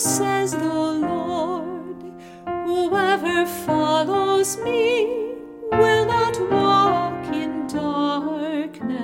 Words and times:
says 0.00 0.52
the 0.52 0.64
Lord, 0.64 2.02
whoever 2.46 3.44
follows 3.44 4.56
me 4.58 5.34
will 5.72 6.06
not 6.06 6.40
walk 6.50 7.26
in 7.34 7.66
darkness, 7.66 8.96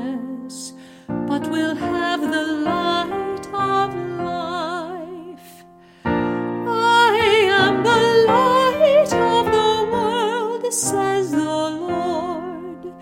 but 1.06 1.50
will 1.50 1.74
have 1.74 2.22
the 2.22 2.42
light 2.42 3.46
of 3.52 3.95
life. 3.95 5.64
I 6.06 7.19
am 7.50 7.84
the 7.84 8.24
light 8.27 9.12
of 9.12 9.52
the 9.52 9.91
world, 9.92 10.72
says 10.72 11.30
the 11.30 11.44
Lord, 11.44 12.94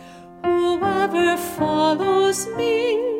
whoever 0.42 1.36
follows 1.36 2.48
me. 2.56 3.13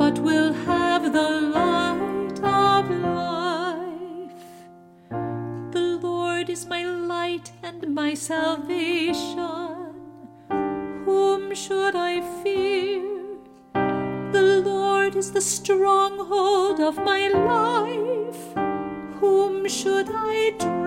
But 0.00 0.18
will 0.20 0.54
have 0.54 1.12
the 1.12 1.30
light 1.58 2.38
of 2.42 2.90
life. 2.90 4.46
The 5.72 5.98
Lord 6.00 6.48
is 6.48 6.64
my 6.64 6.84
light 6.84 7.52
and 7.62 7.94
my 7.94 8.14
salvation. 8.14 9.92
Whom 11.04 11.54
should 11.54 11.94
I 11.94 12.22
fear? 12.42 13.02
The 14.32 14.62
Lord 14.64 15.16
is 15.16 15.32
the 15.32 15.42
stronghold 15.42 16.80
of 16.80 16.96
my 16.96 17.28
life. 17.28 18.42
Whom 19.20 19.68
should 19.68 20.08
I 20.08 20.54
dread? 20.58 20.79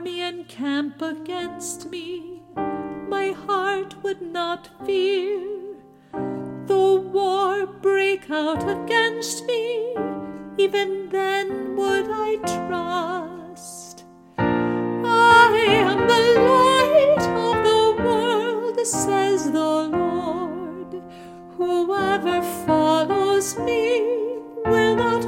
Army 0.00 0.22
encamp 0.22 1.02
against 1.02 1.90
me, 1.90 2.42
my 2.56 3.32
heart 3.32 3.94
would 4.02 4.22
not 4.22 4.70
fear. 4.86 5.76
Though 6.64 7.00
war 7.00 7.66
break 7.66 8.30
out 8.30 8.62
against 8.66 9.44
me, 9.44 9.94
even 10.56 11.10
then 11.10 11.76
would 11.76 12.06
I 12.08 12.36
trust. 12.36 14.04
I 14.38 15.66
am 15.68 15.98
the 16.12 16.24
light 16.48 17.26
of 17.46 17.56
the 17.68 18.02
world, 18.02 18.86
says 18.86 19.52
the 19.52 19.72
Lord. 19.98 21.02
Whoever 21.58 22.40
follows 22.66 23.58
me 23.58 24.00
will 24.64 24.96
not 24.96 25.26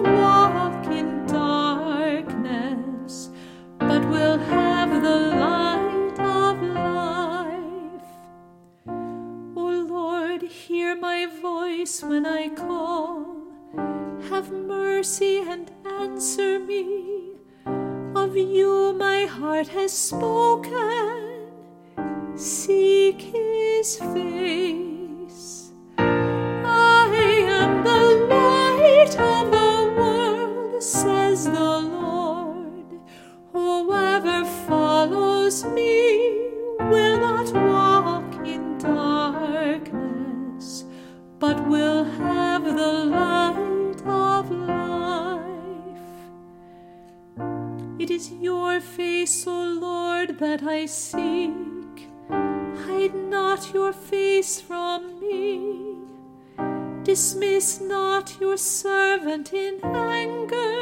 hear 10.53 10.95
my 10.95 11.25
voice 11.25 12.03
when 12.03 12.27
I 12.27 12.49
call. 12.51 13.37
Have 14.29 14.53
mercy 14.53 15.39
and 15.39 15.71
answer 15.87 16.59
me. 16.59 17.37
Of 18.15 18.37
you 18.37 18.93
my 18.93 19.25
heart 19.25 19.69
has 19.69 19.93
spoken. 19.93 21.49
Seek 22.37 23.23
his 23.23 23.97
face. 23.97 24.62
Is 48.23 48.31
your 48.41 48.81
face, 48.81 49.47
O 49.47 49.59
Lord, 49.81 50.39
that 50.39 50.63
I 50.63 50.87
seek. 50.87 51.97
Hide 52.31 53.15
not 53.15 53.75
your 53.75 53.93
face 53.93 54.61
from 54.61 55.19
me. 55.21 55.97
Dismiss 57.03 57.81
not 57.81 58.37
your 58.41 58.57
servant 58.57 59.53
in 59.53 59.81
anger. 59.85 60.79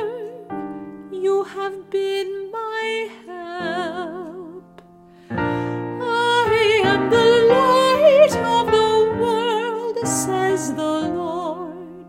You 1.11 1.45
have 1.45 1.89
been 1.91 2.51
my 2.53 3.09
help. 3.27 4.83
I 5.31 6.83
am 6.93 7.03
the 7.17 7.31
light 7.57 8.35
of 8.57 8.65
the 8.79 8.93
world, 9.23 9.97
says 10.07 10.75
the 10.75 10.97
Lord. 11.23 12.09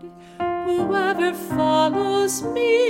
Whoever 0.66 1.32
follows 1.32 2.42
me 2.42 2.81